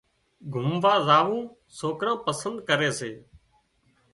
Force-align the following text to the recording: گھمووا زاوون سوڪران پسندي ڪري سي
گھمووا 0.53 0.93
زاوون 1.07 1.41
سوڪران 1.77 2.17
پسندي 2.25 2.61
ڪري 2.67 2.91
سي 2.99 3.11